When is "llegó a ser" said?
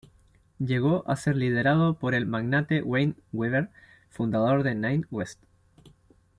0.57-1.35